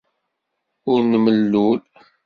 [0.91, 1.79] Ur nmellul.